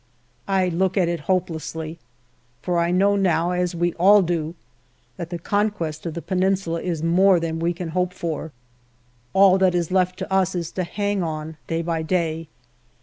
[0.47, 1.99] I look at it hopelessly
[2.63, 4.55] for I know now, as we all do,
[5.17, 8.51] that the conquest of the Peninsula is more than we can hope for.
[9.33, 12.47] All that is left to us is to hang on day by day.